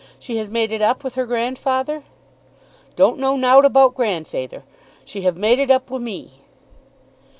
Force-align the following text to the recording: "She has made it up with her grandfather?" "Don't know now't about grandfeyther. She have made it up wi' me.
"She 0.17 0.37
has 0.37 0.49
made 0.49 0.71
it 0.71 0.81
up 0.81 1.03
with 1.03 1.13
her 1.13 1.27
grandfather?" 1.27 2.03
"Don't 2.95 3.19
know 3.19 3.37
now't 3.37 3.65
about 3.67 3.93
grandfeyther. 3.93 4.63
She 5.05 5.21
have 5.21 5.37
made 5.37 5.59
it 5.59 5.69
up 5.69 5.91
wi' 5.91 5.99
me. 5.99 6.41